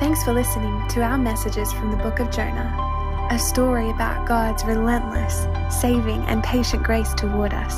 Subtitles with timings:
[0.00, 4.64] Thanks for listening to our messages from the book of Jonah, a story about God's
[4.64, 5.46] relentless,
[5.80, 7.76] saving, and patient grace toward us.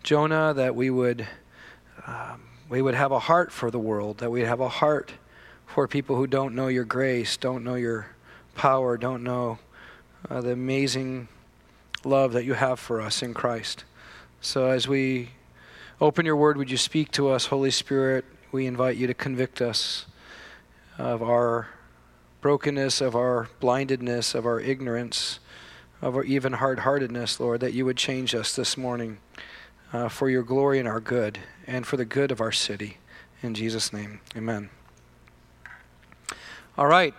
[0.03, 1.27] Jonah that we would,
[2.07, 5.11] um, we would have a heart for the world, that we'd have a heart
[5.67, 8.09] for people who don't know your grace, don't know your
[8.55, 9.59] power, don't know
[10.29, 11.29] uh, the amazing
[12.05, 13.85] love that you have for us in Christ.
[14.43, 15.29] So as we
[16.01, 18.25] open your word, would you speak to us, Holy Spirit?
[18.53, 20.07] We invite you to convict us
[20.97, 21.69] of our
[22.41, 25.41] brokenness, of our blindedness, of our ignorance,
[26.01, 29.19] of our even hard heartedness, Lord, that you would change us this morning
[29.93, 32.97] uh, for your glory and our good, and for the good of our city.
[33.43, 34.71] In Jesus' name, amen.
[36.79, 37.15] All right.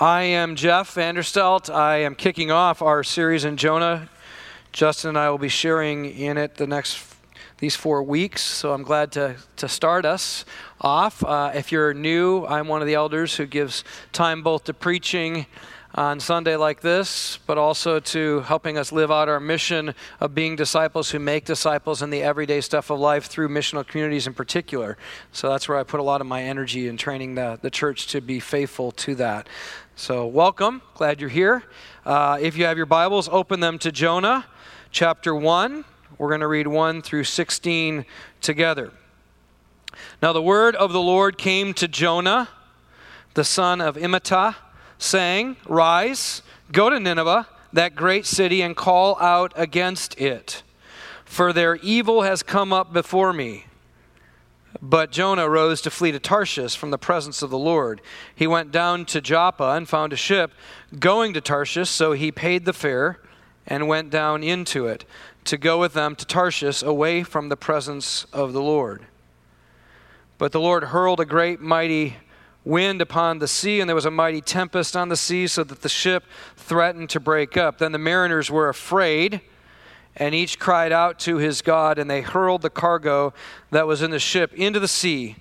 [0.00, 1.72] I am Jeff Vanderstelt.
[1.72, 4.08] I am kicking off our series in Jonah.
[4.72, 7.16] Justin and I will be sharing in it the next
[7.58, 8.42] these four weeks.
[8.42, 10.44] So I'm glad to, to start us
[10.80, 11.24] off.
[11.24, 15.46] Uh, if you're new, I'm one of the elders who gives time both to preaching
[15.94, 20.54] on Sunday like this, but also to helping us live out our mission of being
[20.54, 24.96] disciples who make disciples in the everyday stuff of life through missional communities in particular.
[25.32, 28.06] So that's where I put a lot of my energy in training the, the church
[28.08, 29.48] to be faithful to that.
[29.96, 30.82] So, welcome.
[30.94, 31.64] Glad you're here.
[32.06, 34.46] Uh, if you have your Bibles, open them to Jonah
[34.90, 35.84] chapter 1.
[36.18, 38.04] We're going to read 1 through 16
[38.40, 38.92] together.
[40.22, 42.48] Now, the word of the Lord came to Jonah,
[43.34, 44.54] the son of Amittai,
[44.98, 50.62] saying, Rise, go to Nineveh, that great city, and call out against it,
[51.24, 53.64] for their evil has come up before me.
[54.80, 58.00] But Jonah rose to flee to Tarshish from the presence of the Lord.
[58.34, 60.52] He went down to Joppa and found a ship
[60.98, 63.18] going to Tarshish, so he paid the fare
[63.68, 65.04] and went down into it
[65.44, 69.06] to go with them to Tarshish away from the presence of the Lord.
[70.38, 72.16] But the Lord hurled a great mighty
[72.64, 75.82] wind upon the sea, and there was a mighty tempest on the sea, so that
[75.82, 76.24] the ship
[76.56, 77.78] threatened to break up.
[77.78, 79.40] Then the mariners were afraid,
[80.16, 83.32] and each cried out to his God, and they hurled the cargo
[83.70, 85.36] that was in the ship into the sea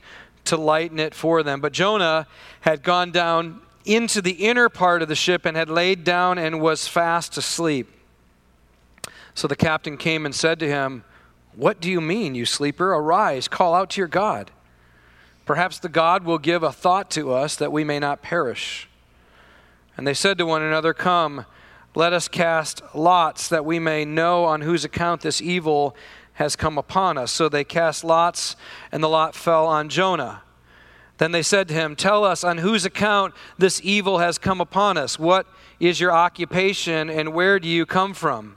[0.45, 1.59] to lighten it for them.
[1.59, 2.27] But Jonah
[2.61, 6.61] had gone down into the inner part of the ship and had laid down and
[6.61, 7.96] was fast asleep.
[9.37, 11.03] So the captain came and said to him,
[11.55, 12.91] What do you mean, you sleeper?
[12.91, 14.49] Arise, call out to your God.
[15.45, 18.89] Perhaps the God will give a thought to us that we may not perish.
[19.95, 21.45] And they said to one another, Come,
[21.93, 25.95] let us cast lots that we may know on whose account this evil
[26.33, 27.31] has come upon us.
[27.31, 28.55] So they cast lots,
[28.91, 30.41] and the lot fell on Jonah.
[31.19, 34.97] Then they said to him, Tell us on whose account this evil has come upon
[34.97, 35.19] us.
[35.19, 35.45] What
[35.79, 38.56] is your occupation, and where do you come from?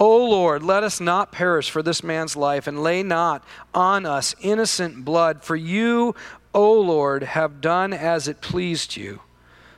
[0.00, 3.44] O Lord, let us not perish for this man's life, and lay not
[3.74, 6.14] on us innocent blood, for you,
[6.54, 9.20] O Lord, have done as it pleased you.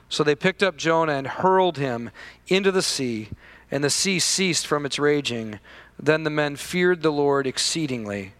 [0.08, 2.10] So they picked up Jonah and hurled him
[2.46, 3.30] into the sea,
[3.68, 5.58] and the sea ceased from its raging.
[5.98, 8.34] Then the men feared the Lord exceedingly,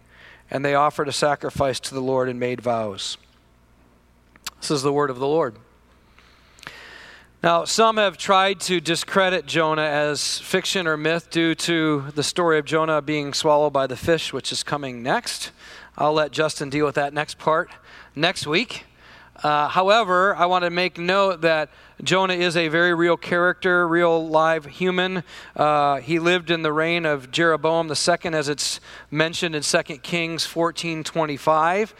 [0.49, 3.17] and they offered a sacrifice to the Lord and made vows.
[4.61, 5.57] This is the word of the Lord.
[7.43, 12.57] Now, some have tried to discredit Jonah as fiction or myth due to the story
[12.57, 15.51] of Jonah being swallowed by the fish, which is coming next.
[15.97, 17.69] I'll let Justin deal with that next part
[18.15, 18.85] next week.
[19.43, 21.69] Uh, however, I want to make note that
[22.01, 25.23] Jonah is a very real character, real live human.
[25.53, 28.79] Uh, he lived in the reign of Jeroboam II, as it's
[29.11, 31.93] mentioned in 2 Kings 14:25.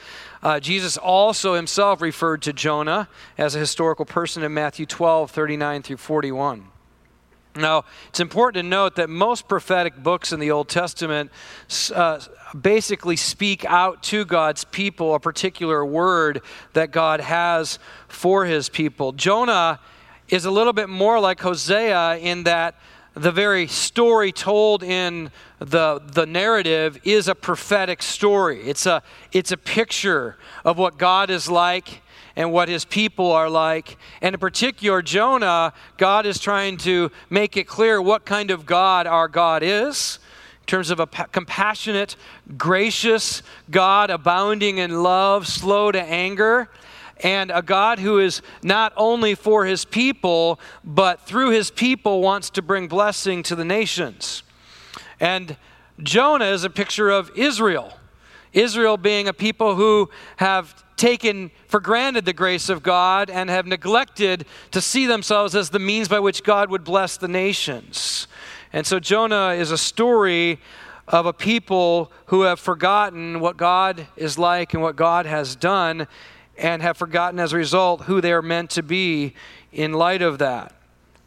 [0.43, 3.07] Uh, Jesus also himself referred to Jonah
[3.37, 6.65] as a historical person in Matthew 12, 39 through 41.
[7.55, 11.31] Now, it's important to note that most prophetic books in the Old Testament
[11.95, 12.19] uh,
[12.59, 16.41] basically speak out to God's people a particular word
[16.73, 17.79] that God has
[18.09, 19.13] for his people.
[19.13, 19.79] Jonah
[20.27, 22.75] is a little bit more like Hosea in that
[23.15, 28.61] the very story told in the, the narrative is a prophetic story.
[28.63, 32.01] It's a, it's a picture of what God is like
[32.35, 33.97] and what his people are like.
[34.21, 39.05] And in particular, Jonah, God is trying to make it clear what kind of God
[39.05, 40.19] our God is.
[40.61, 42.15] In terms of a compassionate,
[42.57, 46.69] gracious God, abounding in love, slow to anger,
[47.23, 52.49] and a God who is not only for his people, but through his people wants
[52.51, 54.43] to bring blessing to the nations.
[55.19, 55.55] And
[56.01, 57.93] Jonah is a picture of Israel.
[58.51, 63.65] Israel being a people who have taken for granted the grace of God and have
[63.65, 68.27] neglected to see themselves as the means by which God would bless the nations.
[68.71, 70.59] And so Jonah is a story
[71.07, 76.07] of a people who have forgotten what God is like and what God has done
[76.57, 79.33] and have forgotten as a result who they are meant to be
[79.71, 80.73] in light of that.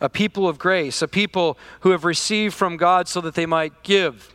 [0.01, 3.83] A people of grace, a people who have received from God so that they might
[3.83, 4.33] give.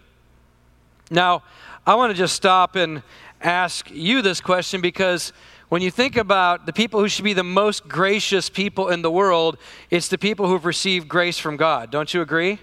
[1.09, 1.43] Now,
[1.85, 3.03] I want to just stop and
[3.41, 5.33] ask you this question because
[5.69, 9.11] when you think about the people who should be the most gracious people in the
[9.11, 9.57] world,
[9.89, 11.91] it's the people who've received grace from God.
[11.91, 12.59] Don't you agree?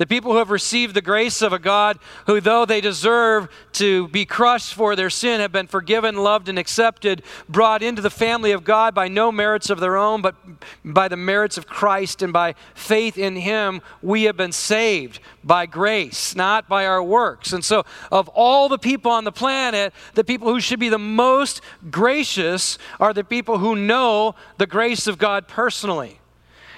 [0.00, 4.08] The people who have received the grace of a God who, though they deserve to
[4.08, 8.52] be crushed for their sin, have been forgiven, loved, and accepted, brought into the family
[8.52, 10.36] of God by no merits of their own, but
[10.82, 15.66] by the merits of Christ and by faith in Him, we have been saved by
[15.66, 17.52] grace, not by our works.
[17.52, 20.98] And so, of all the people on the planet, the people who should be the
[20.98, 21.60] most
[21.90, 26.19] gracious are the people who know the grace of God personally.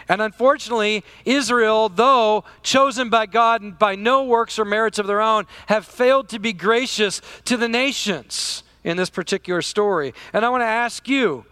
[0.08, 5.20] And unfortunately, Israel, though chosen by God and by no works or merits of their
[5.20, 10.12] own, have failed to be gracious to the nations in this particular story.
[10.32, 11.44] And I want to ask you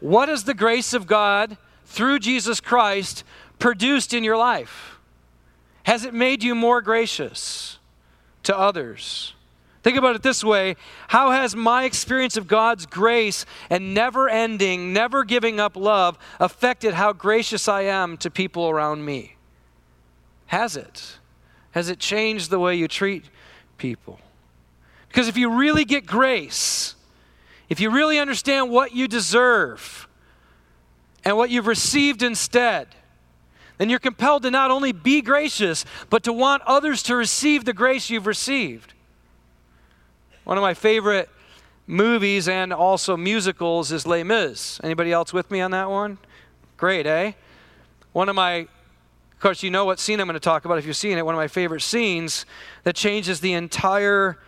[0.00, 3.24] what has the grace of God through Jesus Christ
[3.58, 4.98] produced in your life?
[5.84, 7.78] Has it made you more gracious
[8.44, 9.34] to others?
[9.82, 10.76] Think about it this way
[11.08, 16.94] How has my experience of God's grace and never ending, never giving up love affected
[16.94, 19.36] how gracious I am to people around me?
[20.46, 21.18] Has it?
[21.72, 23.24] Has it changed the way you treat
[23.78, 24.18] people?
[25.08, 26.94] Because if you really get grace,
[27.68, 30.08] if you really understand what you deserve
[31.24, 32.88] and what you've received instead,
[33.78, 37.72] then you're compelled to not only be gracious, but to want others to receive the
[37.72, 38.92] grace you've received.
[40.44, 41.28] One of my favorite
[41.86, 44.80] movies and also musicals is Les Mis.
[44.82, 46.18] Anybody else with me on that one?
[46.76, 47.32] Great, eh?
[48.12, 50.86] One of my, of course, you know what scene I'm going to talk about if
[50.86, 51.26] you've seen it.
[51.26, 52.46] One of my favorite scenes
[52.84, 54.38] that changes the entire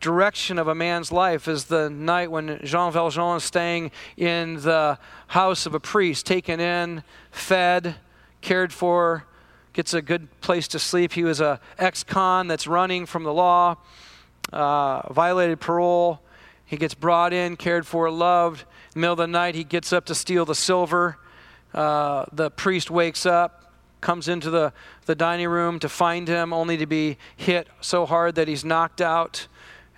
[0.00, 4.98] direction of a man's life is the night when Jean Valjean is staying in the
[5.28, 7.94] house of a priest, taken in, fed,
[8.40, 9.26] cared for,
[9.74, 11.12] gets a good place to sleep.
[11.12, 13.76] He was a ex-con that's running from the law
[14.52, 16.20] uh, violated parole.
[16.64, 18.60] He gets brought in, cared for, loved.
[18.60, 21.18] In the middle of the night, he gets up to steal the silver.
[21.74, 24.72] Uh, the priest wakes up, comes into the,
[25.06, 29.00] the dining room to find him, only to be hit so hard that he's knocked
[29.00, 29.46] out.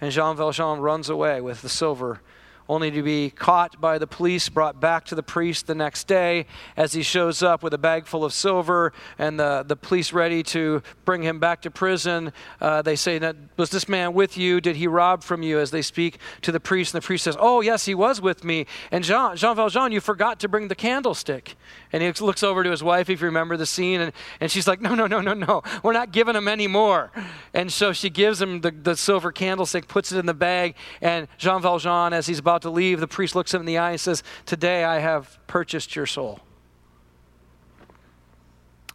[0.00, 2.20] And Jean Valjean runs away with the silver
[2.68, 6.46] only to be caught by the police, brought back to the priest the next day
[6.76, 10.42] as he shows up with a bag full of silver and the, the police ready
[10.42, 12.32] to bring him back to prison.
[12.60, 13.20] Uh, they say,
[13.56, 14.60] Was this man with you?
[14.60, 15.58] Did he rob from you?
[15.58, 18.44] As they speak to the priest, and the priest says, Oh, yes, he was with
[18.44, 18.66] me.
[18.90, 21.56] And Jean, Jean Valjean, you forgot to bring the candlestick.
[21.92, 24.66] And he looks over to his wife, if you remember the scene, and, and she's
[24.66, 25.62] like, No, no, no, no, no.
[25.82, 27.12] We're not giving him any more.
[27.52, 31.28] And so she gives him the, the silver candlestick, puts it in the bag, and
[31.36, 34.00] Jean Valjean, as he's about to leave, the priest looks him in the eye and
[34.00, 36.40] says, Today I have purchased your soul.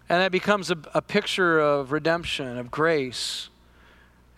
[0.10, 3.50] And that becomes a, a picture of redemption, of grace.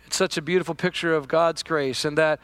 [0.05, 2.39] It's such a beautiful picture of God's grace, and that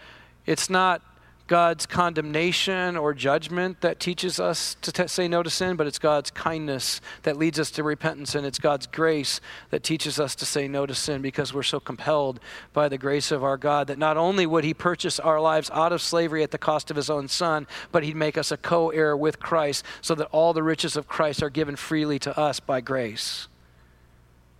[0.46, 1.02] it's not
[1.48, 5.98] God's condemnation or judgment that teaches us to t- say no to sin, but it's
[5.98, 9.39] God's kindness that leads us to repentance, and it's God's grace
[9.70, 12.42] that teaches us to say no to sin because we're so compelled
[12.74, 15.94] by the grace of our God that not only would He purchase our lives out
[15.94, 18.89] of slavery at the cost of His own Son, but He'd make us a co
[18.89, 22.60] heir with Christ so that all the riches of Christ are given freely to us
[22.60, 23.48] by grace.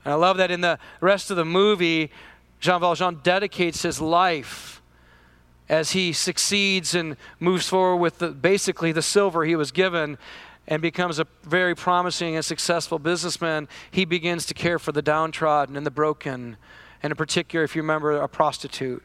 [0.06, 2.12] And I love that in the rest of the movie,
[2.62, 4.77] Jean Valjean dedicates his life
[5.70, 10.18] as he succeeds and moves forward with the, basically the silver he was given
[10.68, 15.78] and becomes a very promising and successful businessman, he begins to care for the downtrodden
[15.78, 16.58] and the broken,
[17.02, 19.04] and in particular, if you remember, a prostitute.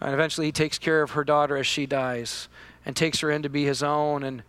[0.00, 2.48] And eventually, he takes care of her daughter as she dies
[2.84, 4.22] and takes her in to be his own.
[4.24, 4.42] And,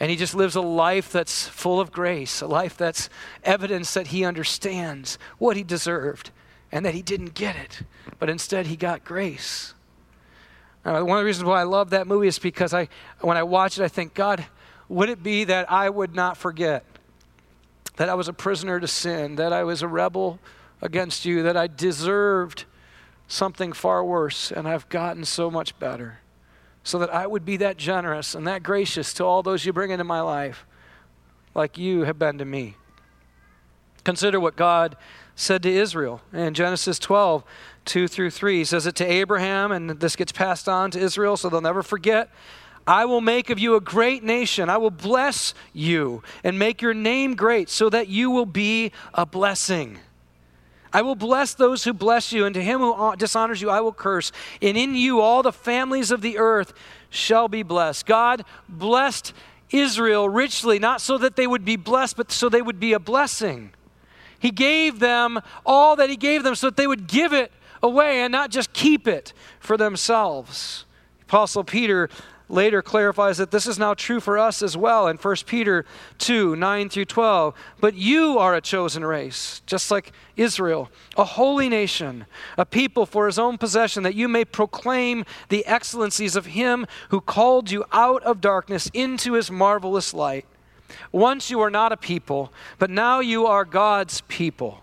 [0.00, 3.08] and he just lives a life that's full of grace, a life that's
[3.44, 6.30] evidence that he understands what he deserved
[6.72, 7.82] and that he didn't get it,
[8.18, 9.74] but instead he got grace.
[10.84, 12.88] Uh, one of the reasons why I love that movie is because I,
[13.20, 14.46] when I watch it, I think, God,
[14.88, 16.84] would it be that I would not forget
[17.96, 20.38] that I was a prisoner to sin, that I was a rebel
[20.80, 22.64] against you, that I deserved
[23.28, 26.20] something far worse, and I've gotten so much better,
[26.82, 29.90] so that I would be that generous and that gracious to all those you bring
[29.90, 30.64] into my life,
[31.54, 32.76] like you have been to me.
[34.02, 34.96] Consider what God
[35.34, 37.44] said to Israel in Genesis 12.
[37.84, 38.58] 2 through 3.
[38.58, 41.82] He says it to Abraham, and this gets passed on to Israel, so they'll never
[41.82, 42.30] forget.
[42.86, 44.68] I will make of you a great nation.
[44.68, 49.26] I will bless you and make your name great so that you will be a
[49.26, 49.98] blessing.
[50.92, 53.92] I will bless those who bless you, and to him who dishonors you, I will
[53.92, 54.32] curse.
[54.60, 56.72] And in you, all the families of the earth
[57.10, 58.06] shall be blessed.
[58.06, 59.32] God blessed
[59.70, 62.98] Israel richly, not so that they would be blessed, but so they would be a
[62.98, 63.72] blessing.
[64.38, 68.20] He gave them all that He gave them so that they would give it away
[68.20, 70.84] and not just keep it for themselves.
[71.22, 72.08] Apostle Peter
[72.50, 75.84] later clarifies that this is now true for us as well in 1 Peter
[76.18, 77.54] 2 9 through 12.
[77.80, 82.26] But you are a chosen race, just like Israel, a holy nation,
[82.58, 87.20] a people for his own possession, that you may proclaim the excellencies of him who
[87.20, 90.46] called you out of darkness into his marvelous light.
[91.12, 94.82] Once you were not a people, but now you are God's people.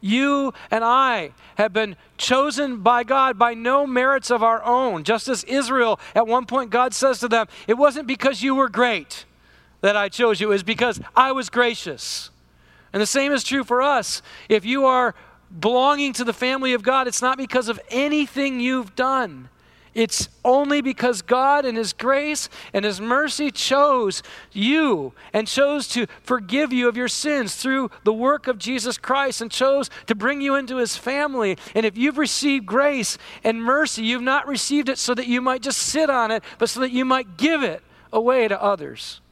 [0.00, 5.04] You and I have been chosen by God by no merits of our own.
[5.04, 8.68] Just as Israel, at one point, God says to them, It wasn't because you were
[8.68, 9.24] great
[9.80, 12.30] that I chose you, it was because I was gracious.
[12.92, 14.22] And the same is true for us.
[14.48, 15.14] If you are
[15.60, 19.48] belonging to the family of God, it's not because of anything you've done.
[19.96, 24.22] It's only because God, in His grace and His mercy, chose
[24.52, 29.40] you and chose to forgive you of your sins through the work of Jesus Christ
[29.40, 31.56] and chose to bring you into His family.
[31.74, 35.62] And if you've received grace and mercy, you've not received it so that you might
[35.62, 39.22] just sit on it, but so that you might give it away to others.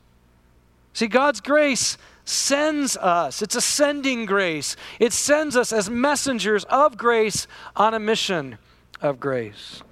[0.95, 3.43] See, God's grace sends us.
[3.43, 4.77] It's a sending grace.
[4.99, 8.57] It sends us as messengers of grace on a mission
[9.03, 9.83] of grace.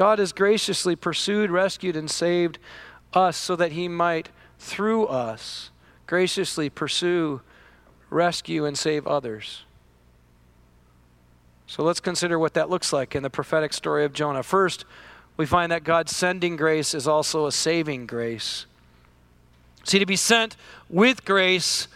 [0.00, 2.58] God has graciously pursued, rescued, and saved
[3.12, 5.68] us so that He might, through us,
[6.06, 7.42] graciously pursue,
[8.08, 9.64] rescue, and save others.
[11.66, 14.42] So let's consider what that looks like in the prophetic story of Jonah.
[14.42, 14.86] First,
[15.36, 18.64] we find that God's sending grace is also a saving grace.
[19.84, 20.56] See, to be sent
[20.88, 21.88] with grace,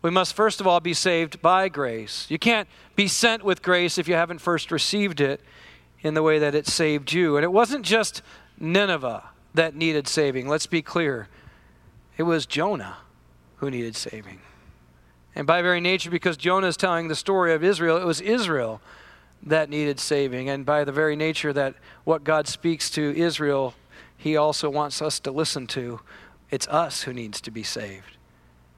[0.00, 2.24] we must first of all be saved by grace.
[2.30, 5.42] You can't be sent with grace if you haven't first received it
[6.02, 7.36] in the way that it saved you.
[7.36, 8.22] And it wasn't just
[8.58, 10.48] Nineveh that needed saving.
[10.48, 11.28] Let's be clear.
[12.16, 12.98] It was Jonah
[13.56, 14.40] who needed saving.
[15.34, 18.80] And by very nature, because Jonah is telling the story of Israel, it was Israel
[19.42, 20.48] that needed saving.
[20.48, 23.74] And by the very nature that what God speaks to Israel,
[24.16, 26.00] he also wants us to listen to.
[26.50, 28.16] It's us who needs to be saved.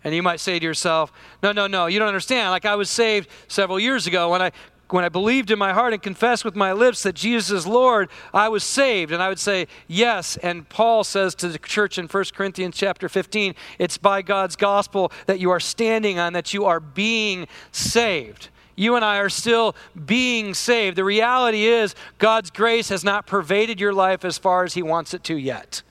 [0.05, 1.12] And you might say to yourself,
[1.43, 2.50] no, no, no, you don't understand.
[2.50, 4.52] Like I was saved several years ago when I
[4.92, 8.08] when I believed in my heart and confessed with my lips that Jesus is Lord,
[8.32, 9.12] I was saved.
[9.12, 10.37] And I would say, yes.
[10.38, 15.12] And Paul says to the church in 1 Corinthians chapter 15, it's by God's gospel
[15.26, 18.49] that you are standing on, that you are being saved.
[18.75, 20.96] You and I are still being saved.
[20.96, 25.12] The reality is, God's grace has not pervaded your life as far as He wants
[25.14, 25.82] it to yet.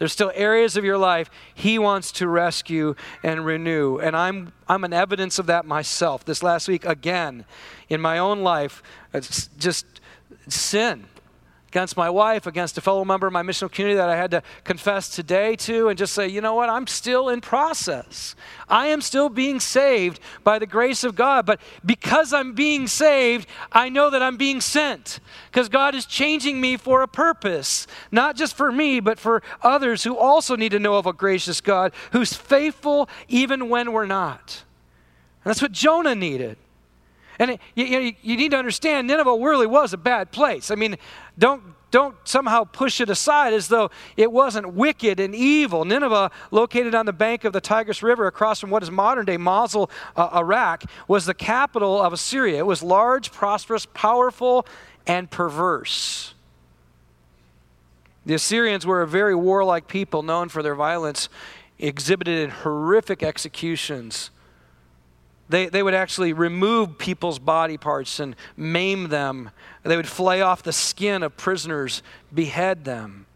[0.00, 3.98] There's still areas of your life He wants to rescue and renew.
[3.98, 6.24] And I'm, I'm an evidence of that myself.
[6.24, 7.44] This last week, again,
[7.90, 10.00] in my own life, it's just
[10.48, 11.04] sin
[11.70, 14.42] against my wife, against a fellow member of my missional community that I had to
[14.64, 18.34] confess today to, and just say, you know what, I'm still in process.
[18.68, 21.46] I am still being saved by the grace of God.
[21.46, 26.60] But because I'm being saved, I know that I'm being sent because God is changing
[26.60, 30.80] me for a purpose, not just for me, but for others who also need to
[30.80, 34.64] know of a gracious God who's faithful even when we're not.
[35.44, 36.56] And that's what Jonah needed.
[37.40, 40.70] And it, you, you, you need to understand, Nineveh really was a bad place.
[40.70, 40.96] I mean,
[41.38, 45.84] don't don't somehow push it aside as though it wasn't wicked and evil.
[45.84, 49.36] Nineveh, located on the bank of the Tigris River across from what is modern day
[49.36, 52.58] Mosul, uh, Iraq, was the capital of Assyria.
[52.58, 54.66] It was large, prosperous, powerful,
[55.04, 56.34] and perverse.
[58.24, 61.28] The Assyrians were a very warlike people known for their violence,
[61.76, 64.30] exhibited in horrific executions
[65.50, 69.50] they, they would actually remove people's body parts and maim them.
[69.82, 72.02] They would flay off the skin of prisoners,
[72.32, 73.26] behead them.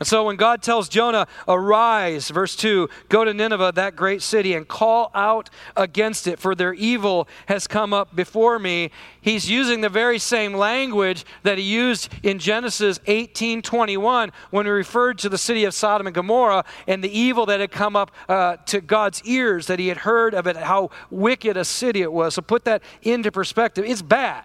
[0.00, 4.54] And so when God tells Jonah, Arise, verse 2, go to Nineveh, that great city,
[4.54, 9.82] and call out against it, for their evil has come up before me, he's using
[9.82, 15.28] the very same language that he used in Genesis 18 21 when he referred to
[15.28, 18.80] the city of Sodom and Gomorrah and the evil that had come up uh, to
[18.80, 22.34] God's ears, that he had heard of it, how wicked a city it was.
[22.34, 23.84] So put that into perspective.
[23.84, 24.44] It's bad.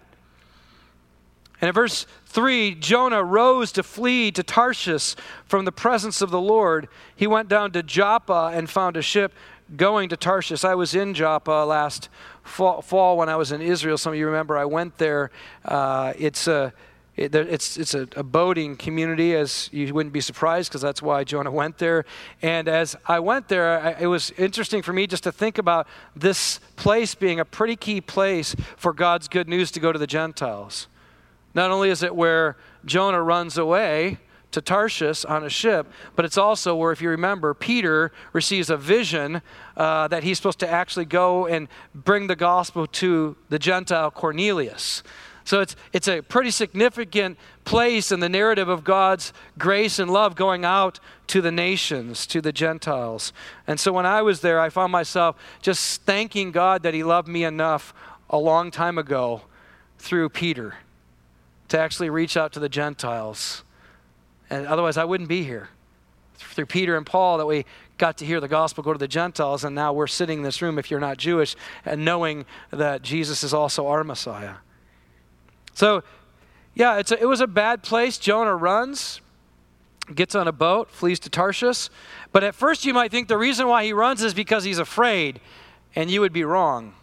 [1.61, 6.39] And in verse 3, Jonah rose to flee to Tarshish from the presence of the
[6.39, 6.87] Lord.
[7.15, 9.33] He went down to Joppa and found a ship
[9.75, 10.63] going to Tarshish.
[10.63, 12.09] I was in Joppa last
[12.43, 13.97] fall, fall when I was in Israel.
[13.97, 15.31] Some of you remember I went there.
[15.65, 16.73] Uh, it's a
[17.19, 21.25] it, it's it's a, a, boating community, as you wouldn't be surprised, because that's why
[21.25, 22.05] Jonah went there.
[22.41, 25.85] And as I went there, I, it was interesting for me just to think about
[26.15, 30.07] this place being a pretty key place for God's good news to go to the
[30.07, 30.87] Gentiles.
[31.53, 34.19] Not only is it where Jonah runs away
[34.51, 38.77] to Tarshish on a ship, but it's also where, if you remember, Peter receives a
[38.77, 39.41] vision
[39.77, 45.03] uh, that he's supposed to actually go and bring the gospel to the Gentile Cornelius.
[45.43, 50.35] So it's, it's a pretty significant place in the narrative of God's grace and love
[50.35, 53.33] going out to the nations, to the Gentiles.
[53.65, 57.27] And so when I was there, I found myself just thanking God that He loved
[57.27, 57.93] me enough
[58.29, 59.41] a long time ago
[59.97, 60.75] through Peter
[61.69, 63.63] to actually reach out to the Gentiles.
[64.49, 65.69] And otherwise, I wouldn't be here.
[66.35, 67.65] Through Peter and Paul, that we
[67.97, 70.61] got to hear the gospel go to the Gentiles, and now we're sitting in this
[70.61, 71.55] room, if you're not Jewish,
[71.85, 74.55] and knowing that Jesus is also our Messiah.
[75.73, 76.03] So,
[76.75, 78.17] yeah, it's a, it was a bad place.
[78.17, 79.21] Jonah runs,
[80.15, 81.89] gets on a boat, flees to Tarshish.
[82.31, 85.41] But at first, you might think the reason why he runs is because he's afraid,
[85.95, 86.93] and you would be wrong.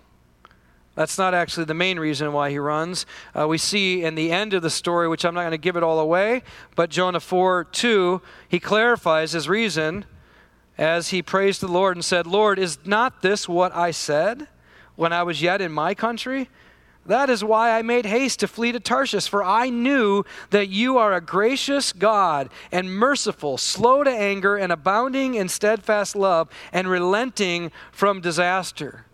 [0.96, 3.04] That's not actually the main reason why he runs.
[3.38, 5.76] Uh, we see in the end of the story, which I'm not going to give
[5.76, 6.42] it all away,
[6.74, 10.06] but Jonah 4 2, he clarifies his reason
[10.78, 14.48] as he praised the Lord and said, Lord, is not this what I said
[14.96, 16.48] when I was yet in my country?
[17.04, 20.98] That is why I made haste to flee to Tarshish, for I knew that you
[20.98, 26.88] are a gracious God and merciful, slow to anger, and abounding in steadfast love, and
[26.88, 29.05] relenting from disaster.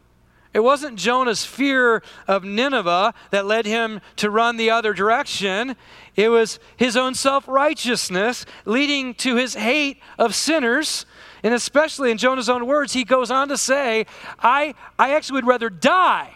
[0.55, 5.77] It wasn't Jonah's fear of Nineveh that led him to run the other direction.
[6.15, 11.07] It was his own self righteousness leading to his hate of sinners.
[11.43, 14.07] And especially in Jonah's own words, he goes on to say,
[14.39, 16.35] I, I actually would rather die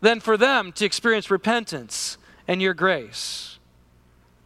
[0.00, 3.57] than for them to experience repentance and your grace.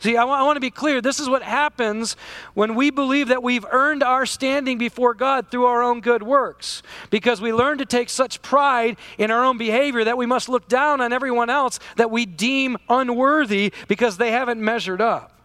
[0.03, 1.01] See, I, w- I want to be clear.
[1.01, 2.17] This is what happens
[2.55, 6.83] when we believe that we've earned our standing before God through our own good works.
[7.11, 10.67] Because we learn to take such pride in our own behavior that we must look
[10.67, 15.39] down on everyone else that we deem unworthy because they haven't measured up.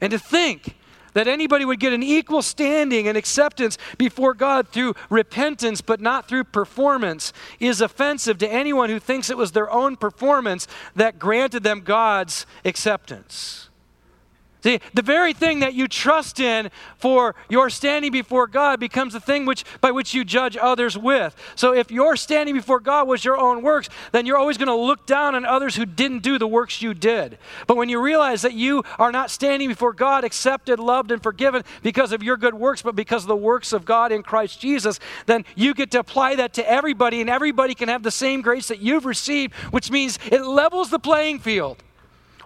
[0.00, 0.76] And to think
[1.14, 6.28] that anybody would get an equal standing and acceptance before God through repentance but not
[6.28, 11.62] through performance is offensive to anyone who thinks it was their own performance that granted
[11.62, 13.68] them God's acceptance.
[14.62, 19.20] See, the very thing that you trust in for your standing before God becomes the
[19.20, 21.34] thing which, by which you judge others with.
[21.56, 24.74] So if your standing before God was your own works, then you're always going to
[24.74, 27.38] look down on others who didn't do the works you did.
[27.66, 31.64] But when you realize that you are not standing before God accepted, loved, and forgiven
[31.82, 35.00] because of your good works, but because of the works of God in Christ Jesus,
[35.26, 38.68] then you get to apply that to everybody, and everybody can have the same grace
[38.68, 41.82] that you've received, which means it levels the playing field.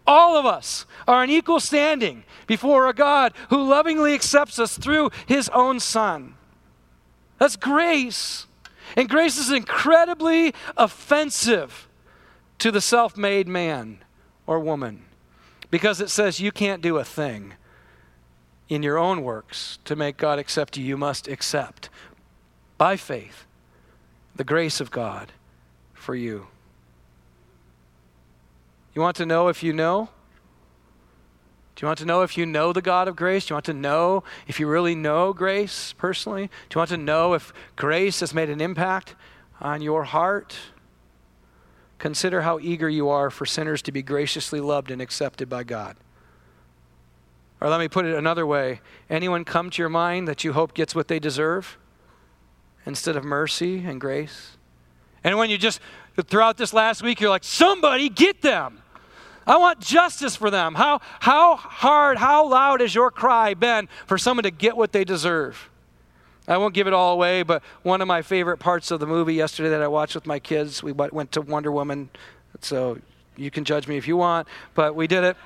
[0.07, 5.11] All of us are in equal standing before a God who lovingly accepts us through
[5.27, 6.35] his own Son.
[7.39, 8.47] That's grace.
[8.97, 11.89] And grace is incredibly offensive
[12.59, 13.99] to the self made man
[14.47, 15.03] or woman
[15.71, 17.55] because it says you can't do a thing
[18.69, 20.85] in your own works to make God accept you.
[20.85, 21.91] You must accept
[22.79, 23.45] by faith
[24.35, 25.33] the grace of God
[25.95, 26.47] for you.
[28.97, 30.09] You want to know if you know?
[31.75, 33.45] Do you want to know if you know the God of grace?
[33.45, 36.47] Do you want to know if you really know grace personally?
[36.47, 39.15] Do you want to know if grace has made an impact
[39.61, 40.57] on your heart?
[41.99, 45.99] Consider how eager you are for sinners to be graciously loved and accepted by God.
[47.61, 48.81] Or let me put it another way
[49.11, 51.77] anyone come to your mind that you hope gets what they deserve
[52.87, 54.57] instead of mercy and grace?
[55.23, 55.81] And when you just,
[56.29, 58.81] throughout this last week, you're like, somebody get them.
[59.47, 60.75] I want justice for them.
[60.75, 65.05] How, how hard, how loud has your cry been for someone to get what they
[65.05, 65.71] deserve?
[66.49, 69.35] I won't give it all away, but one of my favorite parts of the movie
[69.35, 72.09] yesterday that I watched with my kids, we went to Wonder Woman,
[72.61, 72.99] so
[73.37, 75.37] you can judge me if you want, but we did it.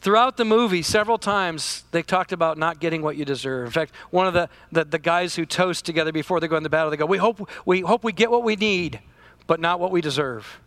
[0.00, 3.66] Throughout the movie, several times they talked about not getting what you deserve.
[3.66, 6.68] In fact, one of the, the, the guys who toast together before they go into
[6.68, 9.00] battle, they go, we hope, we hope we get what we need,
[9.48, 10.60] but not what we deserve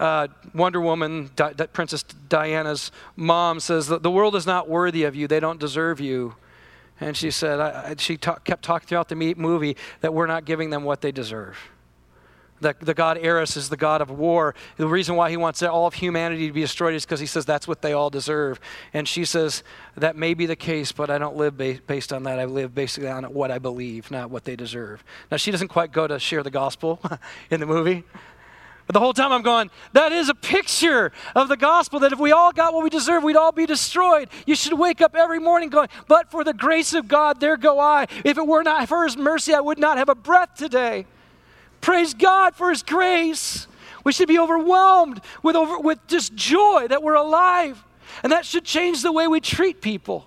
[0.00, 5.14] uh, Wonder Woman, Di- Princess Diana's mom says that the world is not worthy of
[5.14, 5.28] you.
[5.28, 6.34] They don't deserve you.
[7.00, 10.46] And she said, I, I, she ta- kept talking throughout the movie that we're not
[10.46, 11.58] giving them what they deserve.
[12.62, 14.54] That the God Ares is the God of war.
[14.76, 17.44] The reason why he wants all of humanity to be destroyed is because he says
[17.44, 18.58] that's what they all deserve.
[18.92, 19.62] And she says,
[19.96, 22.38] that may be the case, but I don't live ba- based on that.
[22.38, 25.04] I live basically on what I believe, not what they deserve.
[25.30, 27.00] Now, she doesn't quite go to share the gospel
[27.50, 28.04] in the movie.
[28.90, 32.18] But the whole time I'm going, that is a picture of the gospel that if
[32.18, 34.28] we all got what we deserve, we'd all be destroyed.
[34.46, 37.78] You should wake up every morning going, but for the grace of God, there go
[37.78, 38.08] I.
[38.24, 41.06] If it were not for his mercy, I would not have a breath today.
[41.80, 43.68] Praise God for his grace.
[44.02, 47.84] We should be overwhelmed with, over, with just joy that we're alive.
[48.24, 50.26] And that should change the way we treat people.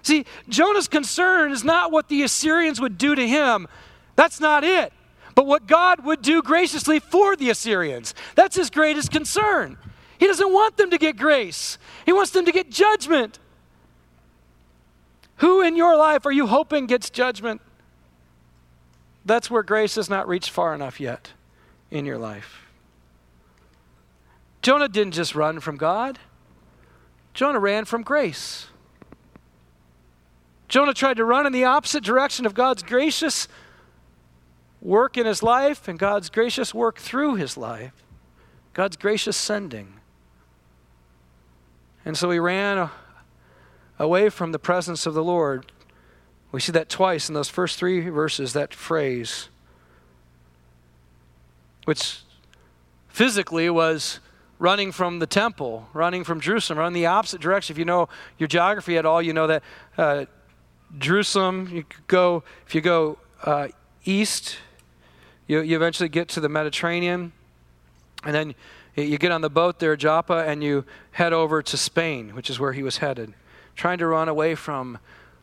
[0.00, 3.68] See, Jonah's concern is not what the Assyrians would do to him.
[4.16, 4.94] That's not it
[5.34, 8.14] but what God would do graciously for the Assyrians.
[8.34, 9.78] That's his greatest concern.
[10.18, 13.38] He doesn't want them to get grace, he wants them to get judgment.
[15.36, 17.60] Who in your life are you hoping gets judgment?
[19.24, 21.32] That's where grace has not reached far enough yet
[21.90, 22.66] in your life.
[24.62, 26.18] Jonah didn't just run from God,
[27.34, 28.66] Jonah ran from grace.
[30.68, 33.46] Jonah tried to run in the opposite direction of God's gracious
[34.82, 37.92] work in his life and God's gracious work through his life,
[38.74, 39.94] God's gracious sending.
[42.04, 42.90] And so he ran
[43.98, 45.70] away from the presence of the Lord.
[46.50, 49.48] We see that twice in those first three verses, that phrase,
[51.84, 52.20] which
[53.08, 54.18] physically was
[54.58, 57.74] running from the temple, running from Jerusalem, running the opposite direction.
[57.74, 59.62] If you know your geography at all, you know that
[59.96, 60.24] uh,
[60.98, 63.68] Jerusalem, you go, if you go uh,
[64.04, 64.58] east,
[65.46, 67.32] you, you eventually get to the Mediterranean,
[68.24, 68.54] and then
[68.96, 72.60] you get on the boat there, Joppa, and you head over to Spain, which is
[72.60, 73.32] where he was headed,
[73.74, 74.98] trying to run away from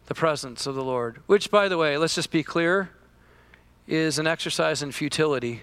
[0.06, 1.20] the presence of the Lord.
[1.28, 2.90] Which, by the way, let's just be clear,
[3.88, 5.62] is an exercise in futility.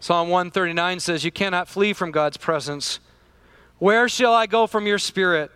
[0.00, 3.00] Psalm 139 says, You cannot flee from God's presence.
[3.78, 5.50] Where shall I go from your spirit?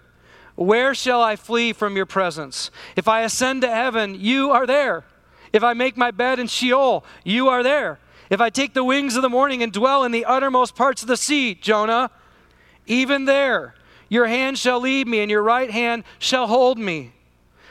[0.54, 2.70] Where shall I flee from your presence?
[2.96, 5.04] If I ascend to heaven, you are there.
[5.54, 8.00] If I make my bed in Sheol, you are there.
[8.28, 11.08] If I take the wings of the morning and dwell in the uttermost parts of
[11.08, 12.10] the sea, Jonah,
[12.86, 13.74] even there
[14.08, 17.12] your hand shall lead me and your right hand shall hold me.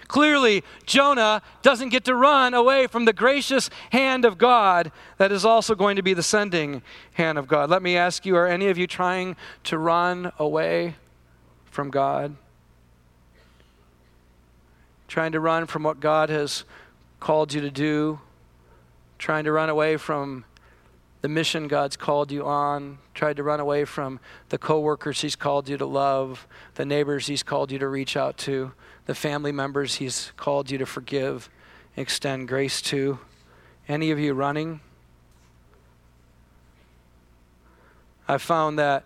[0.08, 5.43] Clearly, Jonah doesn't get to run away from the gracious hand of God that is
[5.43, 7.69] also going to be the sending hand of God.
[7.69, 10.96] Let me ask you are any of you trying to run away
[11.65, 12.36] from God?
[15.10, 16.63] Trying to run from what God has
[17.24, 18.20] called you to do?
[19.18, 20.44] Trying to run away from
[21.22, 25.70] the mission God's called you on, tried to run away from the coworkers He's called
[25.70, 28.74] you to love, the neighbors He's called you to reach out to,
[29.06, 31.50] the family members He's called you to forgive,
[31.96, 33.20] extend grace to.
[33.88, 34.82] Any of you running?
[38.28, 39.06] I found that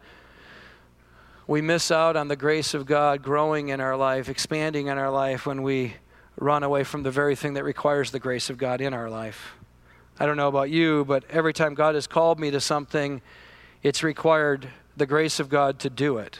[1.46, 5.12] we miss out on the grace of God growing in our life, expanding in our
[5.12, 5.94] life when we
[6.38, 9.54] run away from the very thing that requires the grace of God in our life.
[10.20, 13.22] I don't know about you, but every time God has called me to something,
[13.84, 16.40] it's required the grace of God to do it.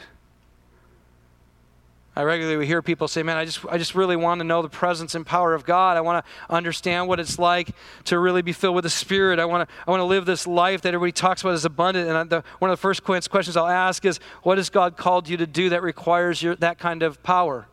[2.16, 4.68] I regularly hear people say, Man, I just, I just really want to know the
[4.68, 5.96] presence and power of God.
[5.96, 7.70] I want to understand what it's like
[8.06, 9.38] to really be filled with the Spirit.
[9.38, 12.08] I want to, I want to live this life that everybody talks about as abundant.
[12.08, 15.36] And the, one of the first questions I'll ask is, What has God called you
[15.36, 17.68] to do that requires your, that kind of power?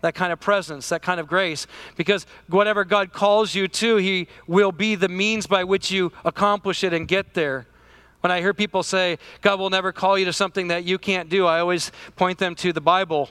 [0.00, 1.66] That kind of presence, that kind of grace.
[1.96, 6.84] Because whatever God calls you to, He will be the means by which you accomplish
[6.84, 7.66] it and get there.
[8.20, 11.28] When I hear people say, God will never call you to something that you can't
[11.28, 13.30] do, I always point them to the Bible.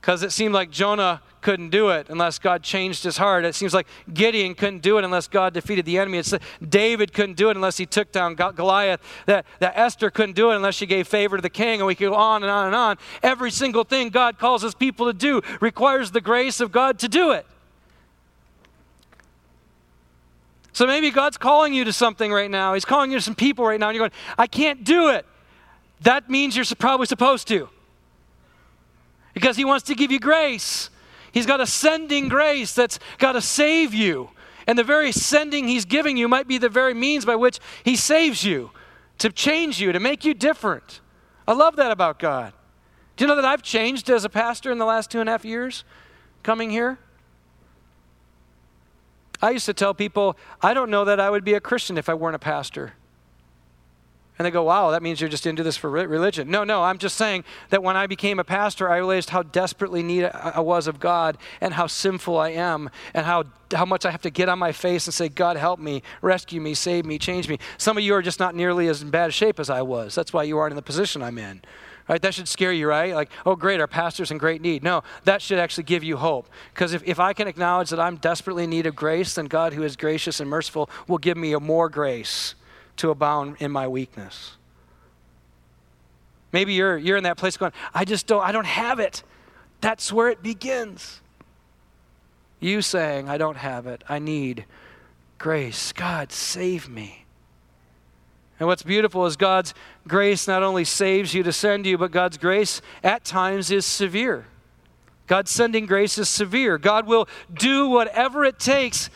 [0.00, 3.44] Because it seemed like Jonah couldn't do it unless God changed his heart.
[3.44, 6.18] It seems like Gideon couldn't do it unless God defeated the enemy.
[6.18, 6.34] It's
[6.66, 9.00] David couldn't do it unless he took down Goliath.
[9.26, 11.80] That, that Esther couldn't do it unless she gave favor to the king.
[11.80, 12.98] And we could go on and on and on.
[13.22, 17.08] Every single thing God calls his people to do requires the grace of God to
[17.08, 17.46] do it.
[20.72, 22.74] So maybe God's calling you to something right now.
[22.74, 25.26] He's calling you to some people right now, and you're going, I can't do it.
[26.02, 27.68] That means you're probably supposed to.
[29.34, 30.90] Because He wants to give you grace.
[31.32, 34.30] He's got a sending grace that's got to save you.
[34.66, 37.96] And the very sending He's giving you might be the very means by which He
[37.96, 38.70] saves you,
[39.18, 41.00] to change you, to make you different.
[41.46, 42.52] I love that about God.
[43.16, 45.32] Do you know that I've changed as a pastor in the last two and a
[45.32, 45.84] half years
[46.42, 46.98] coming here?
[49.42, 52.08] I used to tell people, I don't know that I would be a Christian if
[52.08, 52.94] I weren't a pastor.
[54.40, 56.50] And they go, wow, that means you're just into this for religion.
[56.50, 60.02] No, no, I'm just saying that when I became a pastor, I realized how desperately
[60.02, 64.10] need I was of God and how sinful I am and how, how much I
[64.10, 67.18] have to get on my face and say, God, help me, rescue me, save me,
[67.18, 67.58] change me.
[67.76, 70.14] Some of you are just not nearly as in bad shape as I was.
[70.14, 71.60] That's why you aren't in the position I'm in.
[72.08, 72.22] Right?
[72.22, 73.14] That should scare you, right?
[73.14, 74.82] Like, oh, great, our pastor's in great need.
[74.82, 76.48] No, that should actually give you hope.
[76.72, 79.74] Because if, if I can acknowledge that I'm desperately in need of grace, then God,
[79.74, 82.54] who is gracious and merciful, will give me a more grace
[83.00, 84.56] to abound in my weakness.
[86.52, 89.22] Maybe you're, you're in that place going, I just don't, I don't have it.
[89.80, 91.20] That's where it begins.
[92.58, 94.04] You saying, I don't have it.
[94.08, 94.66] I need
[95.38, 95.92] grace.
[95.92, 97.24] God, save me.
[98.58, 99.72] And what's beautiful is God's
[100.06, 104.44] grace not only saves you to send you, but God's grace at times is severe.
[105.26, 106.76] God's sending grace is severe.
[106.76, 109.08] God will do whatever it takes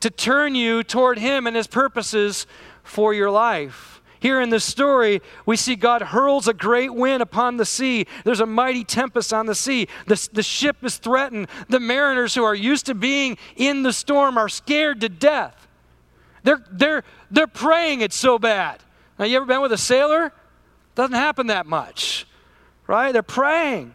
[0.00, 2.46] to turn you toward Him and His purposes
[2.84, 4.00] for your life.
[4.20, 8.06] Here in this story, we see God hurls a great wind upon the sea.
[8.24, 9.88] There's a mighty tempest on the sea.
[10.06, 11.48] The, the ship is threatened.
[11.68, 15.68] The mariners who are used to being in the storm are scared to death.
[16.42, 18.80] They're, they're, they're praying it's so bad.
[19.18, 20.32] Now, you ever been with a sailor?
[20.94, 22.26] Doesn't happen that much,
[22.86, 23.12] right?
[23.12, 23.94] They're praying.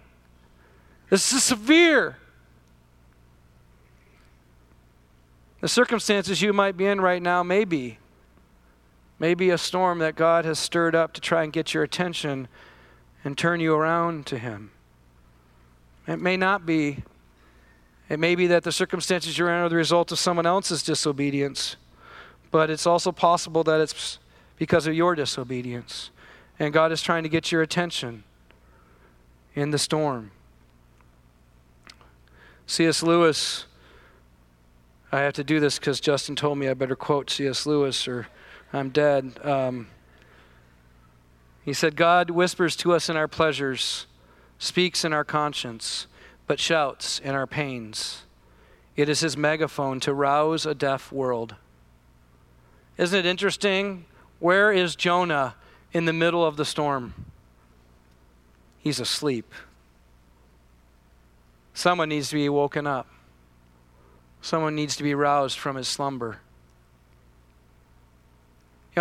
[1.10, 2.18] This is severe.
[5.62, 7.98] The circumstances you might be in right now may be
[9.20, 12.48] Maybe a storm that God has stirred up to try and get your attention
[13.24, 14.72] and turn you around to Him.
[16.08, 17.04] It may not be.
[18.08, 21.76] It may be that the circumstances you're in are the result of someone else's disobedience,
[22.50, 24.18] but it's also possible that it's
[24.58, 26.10] because of your disobedience.
[26.58, 28.24] And God is trying to get your attention
[29.54, 30.32] in the storm.
[32.66, 33.04] C.S.
[33.04, 33.66] Lewis,
[35.12, 37.66] I have to do this because Justin told me I better quote C.S.
[37.66, 38.28] Lewis or
[38.72, 39.40] I'm dead.
[39.44, 39.88] Um,
[41.64, 44.06] he said, God whispers to us in our pleasures,
[44.58, 46.08] speaks in our conscience,
[46.48, 48.24] but shouts in our pains.
[48.96, 51.56] It is his megaphone to rouse a deaf world.
[52.98, 54.06] Isn't it interesting?
[54.40, 55.56] Where is Jonah
[55.94, 57.14] in the middle of the storm?
[58.80, 59.54] He's asleep.
[61.74, 63.08] Someone needs to be woken up.
[64.42, 66.40] Someone needs to be roused from his slumber.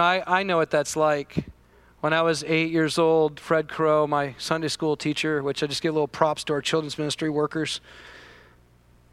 [0.01, 1.45] I, I know what that's like.
[2.01, 5.83] When I was eight years old, Fred Crow, my Sunday school teacher, which I just
[5.83, 7.81] give little props to our children's ministry workers,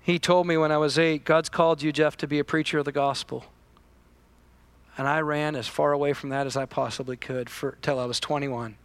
[0.02, 2.78] he told me when I was eight, God's called you, Jeff, to be a preacher
[2.78, 3.45] of the gospel.
[4.98, 8.06] And I ran as far away from that as I possibly could for, till I
[8.06, 8.78] was 21.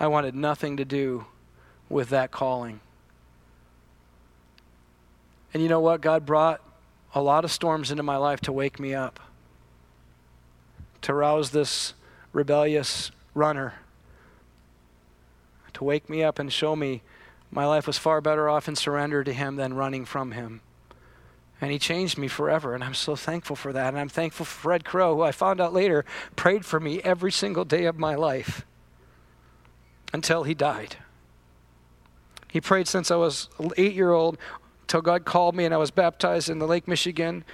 [0.00, 1.26] I wanted nothing to do
[1.90, 2.80] with that calling.
[5.52, 6.00] And you know what?
[6.00, 6.62] God brought
[7.14, 9.20] a lot of storms into my life to wake me up,
[11.02, 11.94] to rouse this
[12.32, 13.74] rebellious runner,
[15.72, 17.02] to wake me up and show me
[17.50, 20.60] my life was far better off in surrender to Him than running from Him.
[21.60, 23.88] And He changed me forever, and I'm so thankful for that.
[23.88, 26.04] And I'm thankful for Fred Crow, who I found out later
[26.36, 28.64] prayed for me every single day of my life
[30.12, 30.96] until he died.
[32.48, 34.38] He prayed since I was eight year old
[34.86, 37.44] till God called me and I was baptized in the Lake Michigan.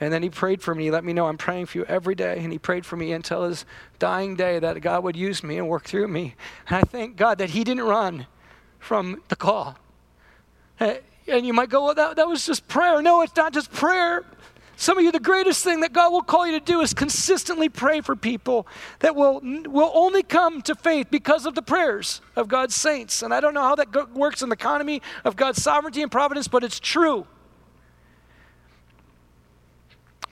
[0.00, 0.84] And then he prayed for me.
[0.84, 2.38] He let me know I'm praying for you every day.
[2.38, 3.66] And he prayed for me until his
[3.98, 6.34] dying day that God would use me and work through me.
[6.66, 8.26] And I thank God that he didn't run
[8.78, 9.76] from the call.
[10.80, 13.02] Eh, and you might go, well, that, that was just prayer.
[13.02, 14.24] No, it's not just prayer.
[14.76, 17.68] Some of you, the greatest thing that God will call you to do is consistently
[17.68, 18.66] pray for people
[19.00, 23.20] that will, will only come to faith because of the prayers of God's saints.
[23.22, 26.48] And I don't know how that works in the economy of God's sovereignty and providence,
[26.48, 27.26] but it's true.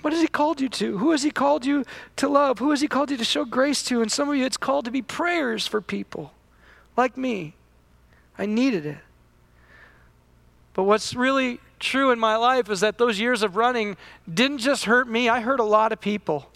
[0.02, 0.98] What has He called you to?
[0.98, 1.84] Who has He called you
[2.16, 2.58] to love?
[2.58, 4.00] Who has He called you to show grace to?
[4.00, 6.32] And some of you, it's called to be prayers for people
[6.96, 7.54] like me.
[8.38, 8.98] I needed it.
[10.74, 13.96] But what's really true in my life is that those years of running
[14.32, 16.50] didn't just hurt me, I hurt a lot of people.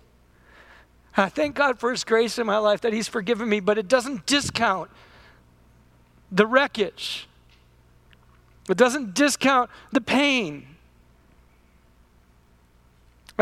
[1.16, 3.88] I thank God for His grace in my life that He's forgiven me, but it
[3.88, 4.90] doesn't discount
[6.30, 7.28] the wreckage.
[8.68, 10.71] It doesn't discount the pain.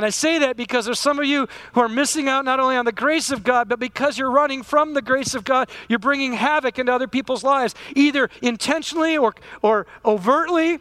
[0.00, 2.74] And I say that because there's some of you who are missing out not only
[2.74, 5.98] on the grace of God, but because you're running from the grace of God, you're
[5.98, 10.78] bringing havoc into other people's lives, either intentionally or, or overtly.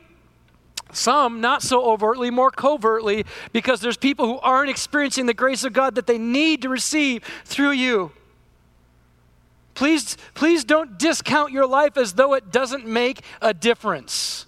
[0.94, 5.74] Some not so overtly, more covertly, because there's people who aren't experiencing the grace of
[5.74, 8.14] God that they need to receive through you.
[9.74, 14.46] Please, please don't discount your life as though it doesn't make a difference.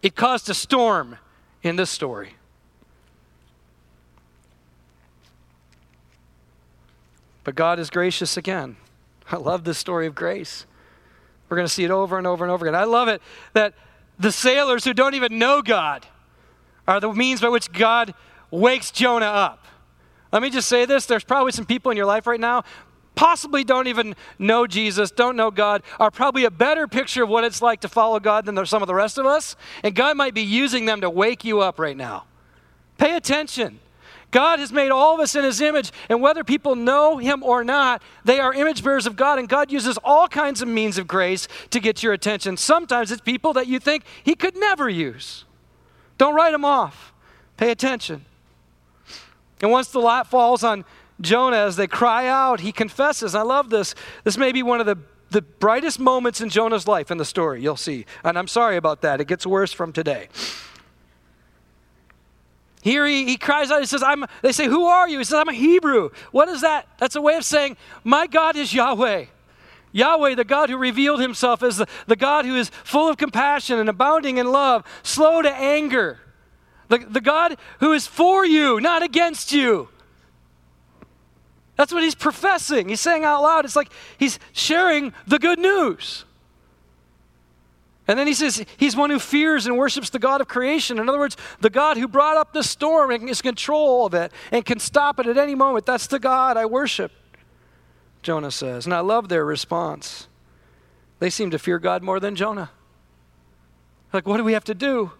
[0.00, 1.18] It caused a storm
[1.62, 2.36] in this story.
[7.44, 8.76] But God is gracious again.
[9.30, 10.66] I love this story of grace.
[11.48, 12.74] We're going to see it over and over and over again.
[12.74, 13.74] I love it that
[14.18, 16.06] the sailors who don't even know God
[16.86, 18.14] are the means by which God
[18.50, 19.64] wakes Jonah up.
[20.32, 22.64] Let me just say this there's probably some people in your life right now,
[23.14, 27.44] possibly don't even know Jesus, don't know God, are probably a better picture of what
[27.44, 29.56] it's like to follow God than some of the rest of us.
[29.82, 32.24] And God might be using them to wake you up right now.
[32.98, 33.80] Pay attention.
[34.34, 37.62] God has made all of us in His image, and whether people know Him or
[37.62, 41.06] not, they are image bearers of God, and God uses all kinds of means of
[41.06, 42.56] grace to get your attention.
[42.56, 45.44] Sometimes it's people that you think He could never use.
[46.18, 47.12] Don't write them off.
[47.56, 48.24] Pay attention.
[49.60, 50.84] And once the lot falls on
[51.20, 53.36] Jonah as they cry out, he confesses.
[53.36, 53.94] I love this.
[54.24, 54.98] This may be one of the,
[55.30, 58.04] the brightest moments in Jonah's life in the story, you'll see.
[58.24, 59.20] And I'm sorry about that.
[59.20, 60.28] It gets worse from today.
[62.84, 65.16] Here he, he cries out, he says, I'm, they say, Who are you?
[65.16, 66.10] He says, I'm a Hebrew.
[66.32, 66.86] What is that?
[66.98, 69.24] That's a way of saying, My God is Yahweh.
[69.92, 73.78] Yahweh, the God who revealed himself as the, the God who is full of compassion
[73.78, 76.20] and abounding in love, slow to anger.
[76.88, 79.88] The, the God who is for you, not against you.
[81.76, 82.90] That's what he's professing.
[82.90, 83.64] He's saying out loud.
[83.64, 86.26] It's like he's sharing the good news.
[88.06, 90.98] And then he says he's one who fears and worships the God of creation.
[90.98, 94.30] In other words, the God who brought up the storm and is control of it
[94.52, 95.86] and can stop it at any moment.
[95.86, 97.12] That's the God I worship,
[98.22, 98.84] Jonah says.
[98.84, 100.28] And I love their response.
[101.18, 102.70] They seem to fear God more than Jonah.
[104.12, 105.12] Like, what do we have to do?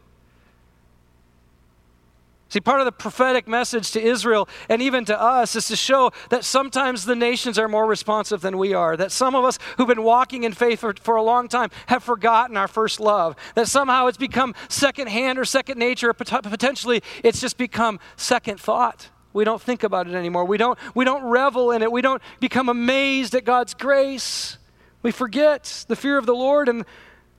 [2.54, 6.12] See, part of the prophetic message to Israel and even to us is to show
[6.30, 8.96] that sometimes the nations are more responsive than we are.
[8.96, 12.04] That some of us who've been walking in faith for, for a long time have
[12.04, 13.34] forgotten our first love.
[13.56, 18.60] That somehow it's become second hand or second nature, or potentially it's just become second
[18.60, 19.08] thought.
[19.32, 20.44] We don't think about it anymore.
[20.44, 21.90] We don't, we don't revel in it.
[21.90, 24.58] We don't become amazed at God's grace.
[25.02, 26.84] We forget the fear of the Lord and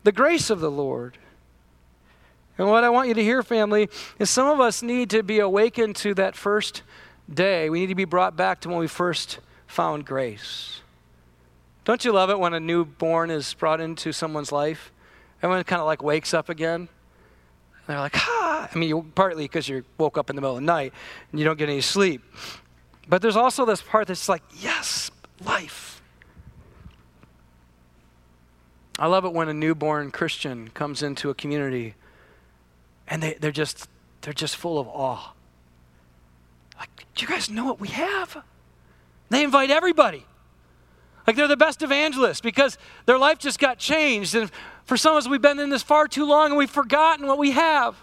[0.04, 1.18] the grace of the Lord.
[2.58, 5.40] And what I want you to hear, family, is some of us need to be
[5.40, 6.84] awakened to that first
[7.32, 7.70] day.
[7.70, 10.82] We need to be brought back to when we first found grace.
[11.84, 14.92] Don't you love it when a newborn is brought into someone's life?
[15.42, 16.88] Everyone kind of like wakes up again.
[17.88, 18.70] They're like, ah.
[18.74, 20.94] I mean, partly because you woke up in the middle of the night
[21.32, 22.24] and you don't get any sleep.
[23.08, 25.12] But there's also this part that's like, yes,
[25.44, 26.02] life.
[28.98, 31.96] I love it when a newborn Christian comes into a community
[33.08, 33.88] and they, they're just
[34.22, 35.34] they're just full of awe.
[36.80, 38.44] Like, do you guys know what we have?
[39.30, 40.26] They invite everybody.
[41.26, 44.36] Like they're the best evangelists because their life just got changed.
[44.36, 44.52] And
[44.84, 47.38] for some of us, we've been in this far too long and we've forgotten what
[47.38, 47.96] we have.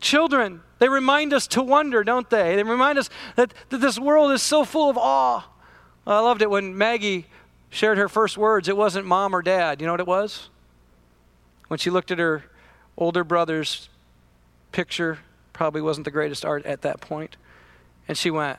[0.00, 2.56] Children, they remind us to wonder, don't they?
[2.56, 5.48] They remind us that, that this world is so full of awe.
[6.06, 7.26] I loved it when Maggie
[7.70, 8.68] shared her first words.
[8.68, 9.80] It wasn't mom or dad.
[9.80, 10.50] You know what it was?
[11.68, 12.44] When she looked at her
[12.96, 13.88] older brother's
[14.72, 15.18] picture,
[15.52, 17.36] probably wasn't the greatest art at that point,
[18.06, 18.58] and she went,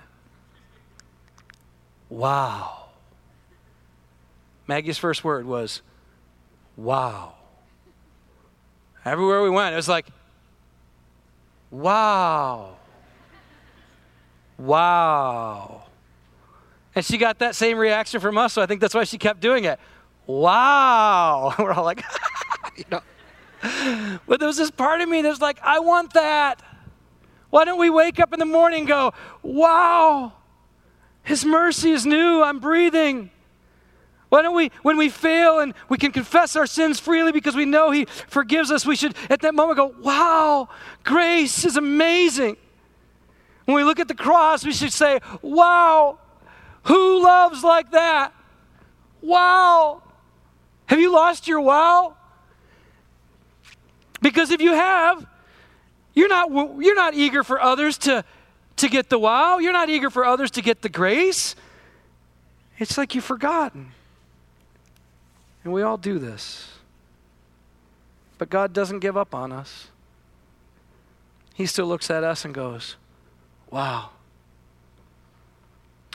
[2.09, 2.85] Wow.
[4.67, 5.81] Maggie's first word was,
[6.77, 7.33] Wow.
[9.05, 10.07] Everywhere we went, it was like,
[11.71, 12.75] Wow.
[14.57, 15.83] Wow.
[16.95, 19.39] And she got that same reaction from us, so I think that's why she kept
[19.39, 19.79] doing it.
[20.27, 21.53] Wow.
[21.59, 22.03] We're all like,
[22.79, 23.01] you know.
[24.27, 26.61] But there was this part of me that's like, I want that.
[27.49, 30.33] Why don't we wake up in the morning go, wow,
[31.23, 33.31] His mercy is new, I'm breathing.
[34.29, 37.65] Why don't we, when we fail and we can confess our sins freely because we
[37.65, 40.69] know He forgives us, we should at that moment go, wow,
[41.03, 42.55] grace is amazing.
[43.65, 46.19] When we look at the cross, we should say, wow,
[46.83, 48.33] who loves like that?
[49.21, 50.03] Wow.
[50.85, 52.15] Have you lost your wow?
[54.21, 55.25] Because if you have,
[56.13, 56.51] you're not,
[56.81, 58.23] you're not eager for others to,
[58.77, 59.59] to get the wow.
[59.59, 61.55] You're not eager for others to get the grace.
[62.77, 63.91] It's like you've forgotten.
[65.63, 66.69] And we all do this.
[68.37, 69.89] But God doesn't give up on us.
[71.53, 72.95] He still looks at us and goes,
[73.69, 74.11] Wow,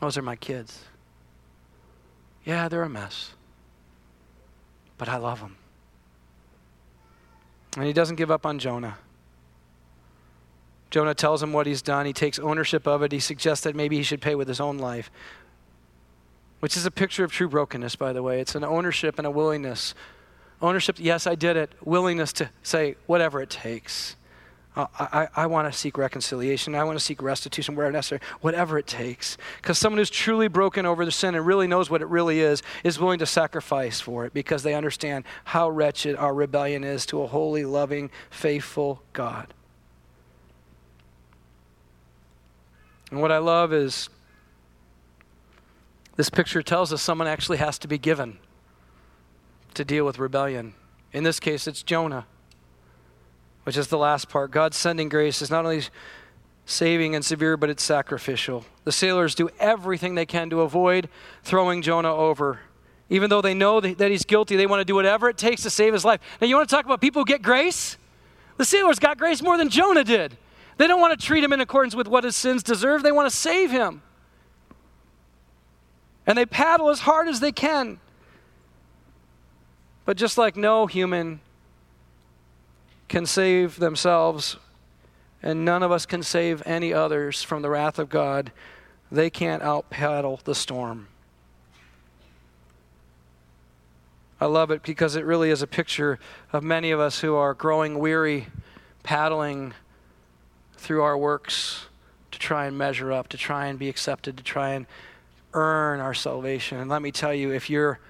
[0.01, 0.85] those are my kids.
[2.45, 3.33] Yeah, they're a mess.
[4.97, 5.57] But I love them.
[7.77, 8.99] And he doesn't give up on Jonah.
[10.91, 12.07] Jonah tells him what he's done.
[12.07, 13.11] He takes ownership of it.
[13.11, 15.11] He suggests that maybe he should pay with his own life
[16.65, 18.41] which is a picture of true brokenness, by the way.
[18.41, 19.95] It's an ownership and a willingness.
[20.63, 21.71] Ownership, yes, I did it.
[21.85, 24.17] Willingness to say, whatever it takes.
[24.77, 26.75] Uh, I, I want to seek reconciliation.
[26.75, 29.37] I want to seek restitution where necessary, whatever it takes.
[29.63, 32.61] Because someone who's truly broken over the sin and really knows what it really is,
[32.83, 37.23] is willing to sacrifice for it because they understand how wretched our rebellion is to
[37.23, 39.55] a holy, loving, faithful God.
[43.13, 44.09] And what I love is
[46.17, 48.39] this picture tells us someone actually has to be given
[49.75, 50.75] to deal with rebellion.
[51.13, 52.27] In this case, it's Jonah,
[53.65, 54.51] which is the last part.
[54.51, 55.83] God's sending grace is not only
[56.67, 58.65] saving and severe, but it's sacrificial.
[58.85, 61.09] The sailors do everything they can to avoid
[61.43, 62.61] throwing Jonah over.
[63.11, 65.71] Even though they know that he's guilty, they want to do whatever it takes to
[65.71, 66.21] save his life.
[66.41, 67.99] Now, you want to talk about people who get grace?
[68.57, 70.37] The sailors got grace more than Jonah did.
[70.79, 73.31] They don't want to treat him in accordance with what his sins deserve, they want
[73.31, 74.03] to save him
[76.27, 77.99] and they paddle as hard as they can.
[80.05, 81.41] But just like no human
[83.15, 84.57] can save themselves,
[85.41, 88.51] and none of us can save any others from the wrath of God,
[89.09, 91.07] they can't out paddle the storm.
[94.41, 96.19] I love it because it really is a picture
[96.53, 98.49] of many of us who are growing weary,
[99.05, 99.75] paddling
[100.77, 101.87] through our works
[102.33, 104.87] to try and measure up, to try and be accepted, to try and
[105.53, 106.81] earn our salvation.
[106.81, 108.01] And let me tell you, if you're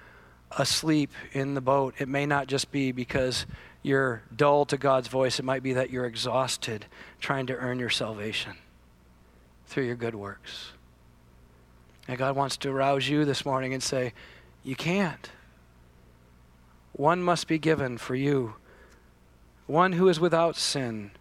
[0.57, 3.45] asleep in the boat, it may not just be because
[3.85, 6.87] you're dull to God's voice, it might be that you're exhausted
[7.19, 8.53] trying to earn your salvation
[9.67, 10.71] through your good works.
[12.07, 14.13] And God wants to arouse you this morning and say,
[14.63, 15.29] You can't.
[16.93, 18.55] One must be given for you,
[19.67, 21.11] one who is without sin,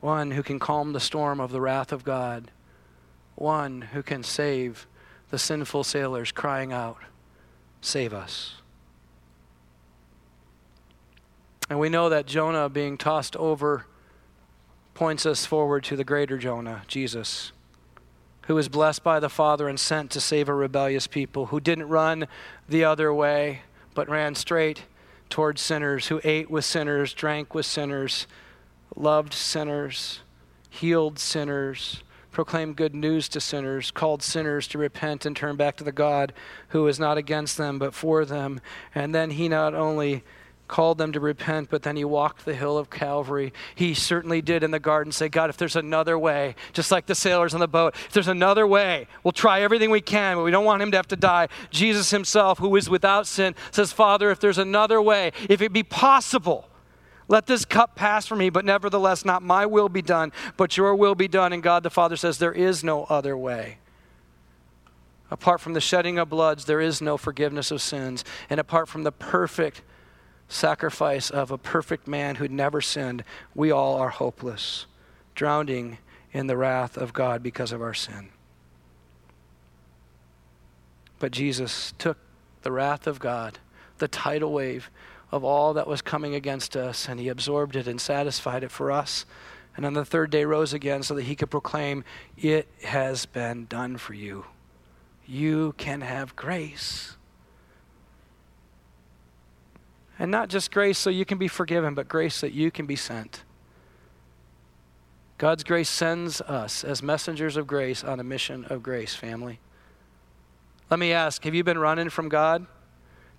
[0.00, 2.50] one who can calm the storm of the wrath of God,
[3.34, 4.86] one who can save
[5.30, 6.98] the sinful sailors crying out,
[7.80, 8.54] Save us.
[11.68, 13.86] And we know that Jonah being tossed over
[14.92, 17.52] points us forward to the greater Jonah, Jesus,
[18.46, 21.88] who was blessed by the Father and sent to save a rebellious people, who didn't
[21.88, 22.28] run
[22.68, 23.62] the other way,
[23.94, 24.82] but ran straight
[25.30, 28.26] towards sinners, who ate with sinners, drank with sinners,
[28.94, 30.20] loved sinners,
[30.70, 35.84] healed sinners, proclaimed good news to sinners, called sinners to repent and turn back to
[35.84, 36.32] the God
[36.68, 38.60] who is not against them but for them.
[38.94, 40.22] And then he not only
[40.74, 43.52] called them to repent, but then he walked the hill of Calvary.
[43.76, 47.14] He certainly did in the garden say, God, if there's another way, just like the
[47.14, 50.50] sailors on the boat, if there's another way, we'll try everything we can, but we
[50.50, 51.46] don't want him to have to die.
[51.70, 55.84] Jesus himself, who is without sin, says, Father, if there's another way, if it be
[55.84, 56.68] possible,
[57.28, 60.96] let this cup pass from me, but nevertheless, not my will be done, but your
[60.96, 61.52] will be done.
[61.52, 63.78] And God the Father says, There is no other way.
[65.30, 68.24] Apart from the shedding of bloods, there is no forgiveness of sins.
[68.50, 69.80] And apart from the perfect
[70.48, 73.24] sacrifice of a perfect man who'd never sinned,
[73.54, 74.86] we all are hopeless,
[75.34, 75.98] drowning
[76.32, 78.28] in the wrath of God because of our sin.
[81.18, 82.18] But Jesus took
[82.62, 83.58] the wrath of God,
[83.98, 84.90] the tidal wave
[85.30, 88.92] of all that was coming against us, and he absorbed it and satisfied it for
[88.92, 89.24] us.
[89.76, 92.04] And on the third day rose again so that he could proclaim,
[92.36, 94.46] It has been done for you.
[95.26, 97.16] You can have grace.
[100.18, 102.96] And not just grace so you can be forgiven, but grace that you can be
[102.96, 103.42] sent.
[105.38, 109.58] God's grace sends us as messengers of grace on a mission of grace, family.
[110.90, 112.66] Let me ask have you been running from God?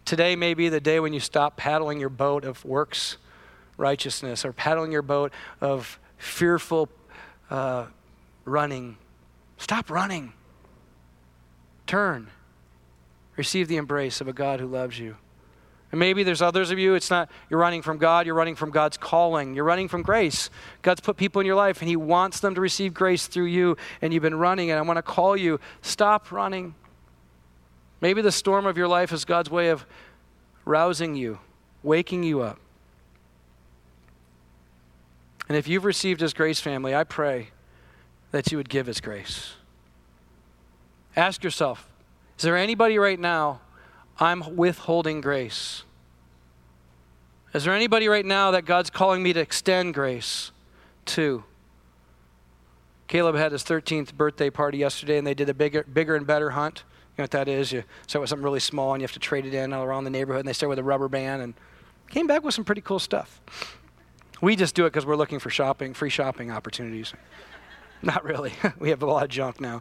[0.03, 3.17] Today may be the day when you stop paddling your boat of works
[3.77, 6.89] righteousness or paddling your boat of fearful
[7.49, 7.85] uh,
[8.43, 8.97] running.
[9.57, 10.33] Stop running.
[11.87, 12.29] Turn.
[13.35, 15.17] Receive the embrace of a God who loves you.
[15.95, 18.69] And maybe there's others of you, it's not you're running from God, you're running from
[18.69, 19.55] God's calling.
[19.55, 20.49] You're running from grace.
[20.81, 23.77] God's put people in your life and He wants them to receive grace through you,
[24.01, 26.75] and you've been running, and I want to call you stop running.
[28.01, 29.85] Maybe the storm of your life is God's way of
[30.65, 31.39] rousing you,
[31.81, 32.59] waking you up.
[35.47, 37.51] And if you've received His grace, family, I pray
[38.31, 39.53] that you would give His grace.
[41.15, 41.89] Ask yourself
[42.37, 43.61] is there anybody right now
[44.19, 45.84] I'm withholding grace?
[47.55, 50.51] Is there anybody right now that God's calling me to extend grace
[51.05, 51.45] to?
[53.07, 56.49] Caleb had his 13th birthday party yesterday, and they did a bigger, bigger and better
[56.49, 56.83] hunt.
[56.85, 57.71] You know what that is?
[57.71, 60.03] You start with something really small, and you have to trade it in all around
[60.03, 61.53] the neighborhood, and they start with a rubber band, and
[62.09, 63.39] came back with some pretty cool stuff.
[64.41, 67.13] We just do it because we're looking for shopping, free shopping opportunities.
[68.01, 68.51] Not really.
[68.79, 69.79] we have a lot of junk now.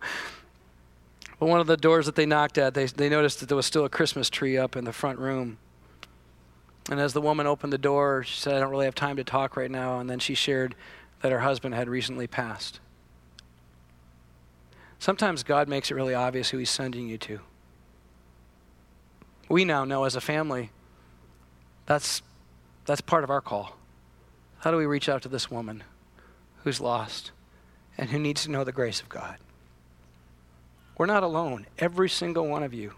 [1.41, 3.67] But one of the doors that they knocked at, they, they noticed that there was
[3.67, 5.59] still a Christmas tree up in the front room.
[6.91, 9.25] And as the woman opened the door, she said, I don't really have time to
[9.25, 10.01] talk right now.
[10.01, 10.75] And then she shared
[11.23, 12.81] that her husband had recently passed.
[14.99, 17.41] Sometimes God makes it really obvious who He's sending you to.
[19.49, 20.71] We now know as a family
[21.87, 22.23] that's,
[22.87, 23.77] that's part of our call.
[24.61, 25.85] How do we reach out to this woman
[26.63, 27.33] who's lost
[27.99, 29.37] and who needs to know the grace of God?
[30.97, 31.67] We're not alone.
[31.79, 32.95] Every single one of you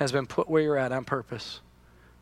[0.00, 1.60] has been put where you're at on purpose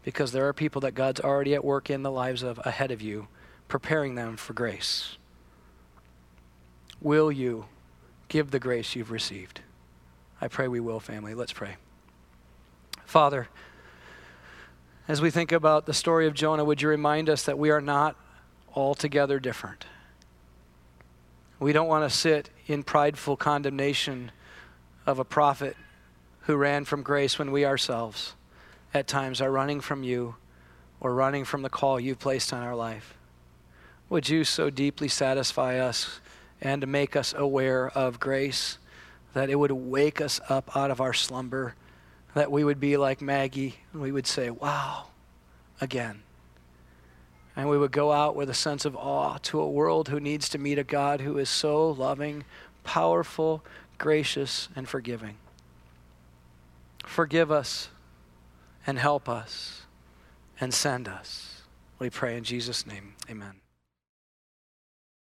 [0.02, 3.00] because there are people that God's already at work in the lives of ahead of
[3.00, 3.28] you,
[3.68, 5.16] preparing them for grace.
[7.00, 7.66] Will you
[8.26, 9.60] give the grace you've received?
[10.40, 11.34] I pray we will, family.
[11.34, 11.76] Let's pray.
[13.06, 13.48] Father,
[15.06, 17.80] as we think about the story of Jonah, would you remind us that we are
[17.80, 18.16] not
[18.74, 19.86] altogether different?
[21.60, 24.32] We don't want to sit in prideful condemnation
[25.06, 25.76] of a prophet
[26.48, 28.32] who ran from grace when we ourselves
[28.94, 30.34] at times are running from you
[30.98, 33.18] or running from the call you've placed on our life.
[34.08, 36.20] Would you so deeply satisfy us
[36.58, 38.78] and make us aware of grace
[39.34, 41.74] that it would wake us up out of our slumber,
[42.32, 45.08] that we would be like Maggie and we would say, Wow,
[45.82, 46.22] again.
[47.54, 50.48] And we would go out with a sense of awe to a world who needs
[50.48, 52.44] to meet a God who is so loving,
[52.84, 53.62] powerful,
[53.98, 55.36] gracious, and forgiving.
[57.08, 57.88] Forgive us
[58.86, 59.86] and help us
[60.60, 61.62] and send us.
[61.98, 63.14] We pray in Jesus' name.
[63.28, 63.60] Amen.